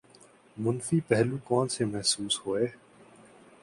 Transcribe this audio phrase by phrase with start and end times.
[0.57, 2.67] ،منفی پہلو کون سے محسوس ہوئے؟